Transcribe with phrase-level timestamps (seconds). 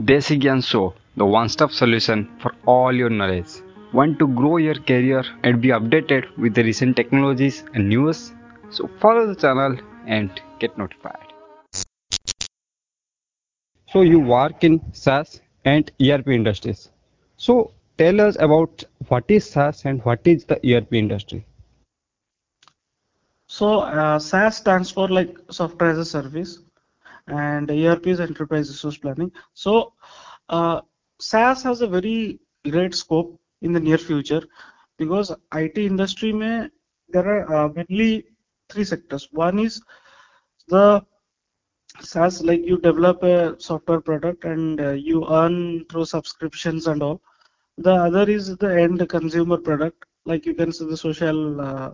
[0.00, 3.60] Desi Gyan Show, the one-stop solution for all your knowledge.
[3.92, 8.32] Want to grow your career and be updated with the recent technologies and news?
[8.70, 9.76] So follow the channel
[10.06, 11.34] and get notified.
[13.92, 16.88] So you work in SaaS and ERP industries.
[17.36, 21.44] So tell us about what is SaaS and what is the ERP industry.
[23.48, 26.60] So uh, SaaS stands for like software as a service,
[27.29, 29.31] and ERP is enterprise resource planning.
[29.53, 29.93] So
[30.49, 30.81] uh,
[31.19, 34.43] SaaS has a very great scope in the near future
[34.97, 36.69] because IT industry में
[37.09, 38.25] there are uh, mainly
[38.69, 39.27] three sectors.
[39.31, 39.81] One is
[40.67, 41.05] the
[42.01, 47.21] SaaS, like you develop a software product and uh, you earn through subscriptions and all.
[47.77, 51.93] The other is the end consumer product, like you can see the social uh,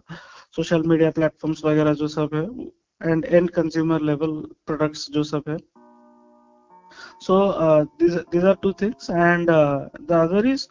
[0.51, 5.57] social media platforms वगैरह जो सब है and end consumer level products जो सब है.
[7.20, 10.67] So uh, these these are two things and uh, the other is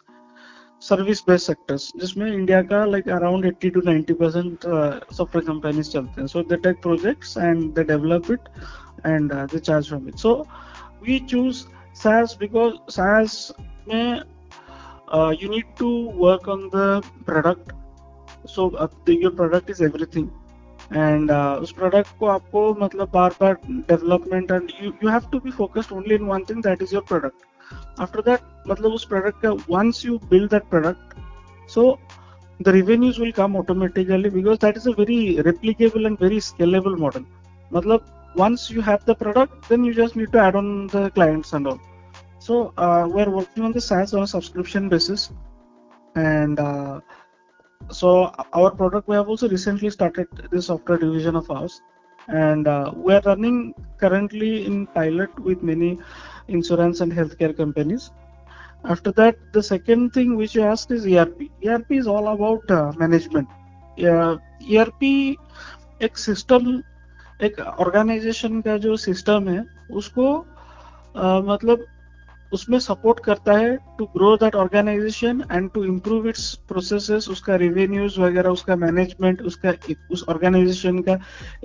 [0.81, 4.63] service based sectors जिसमें India का like around 80 to 90 percent
[5.15, 8.49] software companies चलते हैं so they take projects and they develop it
[9.05, 10.33] and they charge from it so
[11.03, 13.51] we choose SaaS because SaaS
[13.87, 14.23] में
[15.09, 17.73] uh, you need to work on the product
[18.45, 20.31] so uh, the, your product is everything
[20.93, 25.39] and uh, उस product को आपको मतलब बार बार development and you you have to
[25.39, 29.41] be focused only in one thing that is your product after that मतलब उस product
[29.41, 31.97] का once you build that product so
[32.65, 37.23] the revenues will come automatically because that is a very replicable and very scalable model.
[37.71, 38.03] Matlab,
[38.35, 41.67] once you have the product, then you just need to add on the clients and
[41.67, 41.79] all.
[42.39, 45.31] So uh, we're working on the SaaS on a subscription basis,
[46.15, 46.99] and uh,
[47.89, 51.81] so our product we have also recently started this software division of ours
[52.27, 55.99] and uh, we are running currently in pilot with many
[56.47, 58.11] insurance and healthcare companies
[58.85, 62.91] after that the second thing which you asked is erp erp is all about uh,
[62.97, 63.47] management
[63.97, 64.37] uh,
[64.69, 65.03] erp
[66.05, 66.81] एक system
[67.45, 69.65] एक organisation का जो system है
[69.99, 70.27] उसको
[71.15, 71.85] uh, मतलब
[72.52, 78.18] उसमें support करता है to grow that organisation and to improve its processes उसका रेवेन्यूज
[78.18, 79.72] वगैरह, उसका मैनेजमेंट उसका,
[80.10, 81.18] उस ऑर्गेनाइजेशन का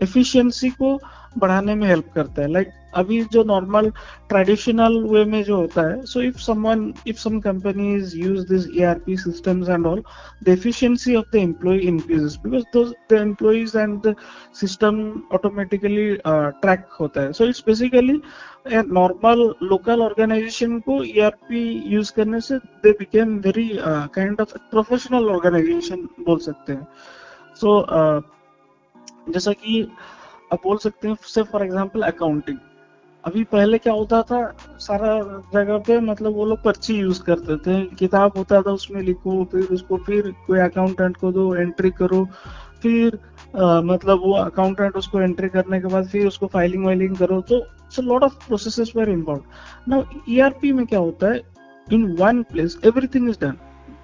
[0.03, 0.99] एफिशिएंसी को
[1.37, 3.89] बढ़ाने में हेल्प करता है। लाइक like, अभी जो नॉर्मल
[4.29, 9.15] ट्रेडिशनल वे में जो होता है so if someone if some companies use this ERP
[9.17, 10.01] systems and all
[10.43, 14.15] the efficiency of the employ increases because the employees and the
[14.59, 14.99] system
[15.33, 18.21] automatically track होता है। So it's basically
[18.67, 21.63] normal local organisation को ERP
[21.93, 23.69] use करने से they became very
[24.15, 26.87] kind of professional organisation बोल सकते हैं।
[27.55, 29.87] सो so, uh, जैसा कि
[30.51, 32.57] आप बोल सकते हैं से फॉर एग्ज़ाम्पल अकाउंटिंग
[33.23, 34.39] अभी पहले क्या होता था
[34.81, 35.17] सारा
[35.53, 39.67] जगह पे मतलब वो लोग पर्ची यूज़ करते थे। किताब होता था उसमें लिखो फिर
[39.73, 42.23] उसको फिर कोई अकाउंटेंट को दो एंट्री करो।
[42.81, 43.19] फिर
[43.55, 47.65] आ, मतलब वो अकाउंटेंट उसको एंट्री करने के बाद फिर उसको फाइलिंग वाइलिंग करो। तो
[48.01, 51.41] lot of processes were involved now ERP में क्या होता है
[51.87, 53.57] in one place everything is done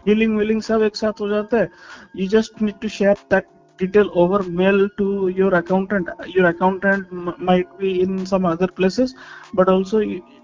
[0.06, 1.70] billing willing सब एक साथ हो जाता है।
[2.18, 3.48] You just need to share that
[3.79, 7.11] detail over mail to your accountant your accountant
[7.51, 9.15] might be in some other places
[9.55, 10.01] but also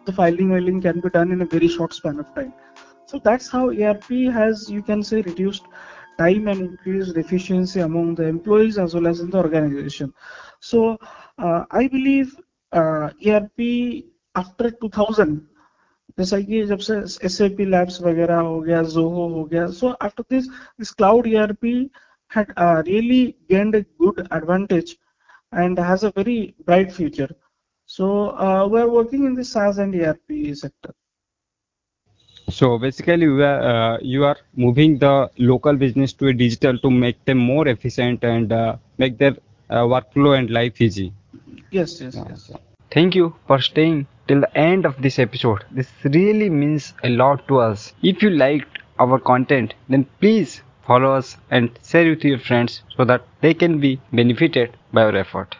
[0.06, 2.52] the filing mailing can be done in a very short span of time
[3.06, 5.64] so that's how erp has you can say reduced
[6.18, 10.12] time and increased efficiency among the employees as well as in the organization
[10.60, 10.96] so
[11.38, 12.34] uh, i believe
[12.72, 13.68] uh, erp
[14.34, 15.38] after 2000
[16.18, 16.94] जैसा कि जब से
[17.26, 21.26] S A P labs वगैरह हो गया जोहो हो गया so after this this cloud
[21.26, 21.74] ERP
[22.33, 24.97] had uh, really gained a good advantage
[25.51, 27.29] and has a very bright future.
[27.85, 30.93] So uh, we're working in the SaaS and ERP sector.
[32.49, 36.89] So basically, we are, uh, you are moving the local business to a digital to
[36.89, 39.35] make them more efficient and uh, make their
[39.69, 41.13] uh, workflow and life easy.
[41.71, 42.51] Yes, yes, yes.
[42.91, 45.63] Thank you for staying till the end of this episode.
[45.71, 47.93] This really means a lot to us.
[48.03, 53.05] If you liked our content, then please follow us and share with your friends so
[53.05, 55.55] that they can be benefited by our effort.